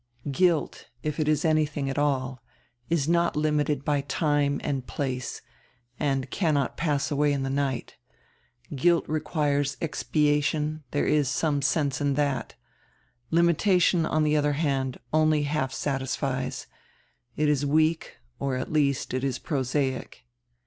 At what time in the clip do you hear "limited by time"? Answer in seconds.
3.35-4.59